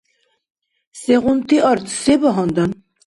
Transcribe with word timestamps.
Сегъунти 1.01 1.57
арц? 1.71 1.87
Се 2.01 2.13
багьандан? 2.21 2.71